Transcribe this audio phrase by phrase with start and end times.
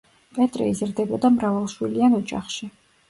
[0.37, 2.71] პეტრე იზრდებოდა მრავალშვილიან ოჯახში.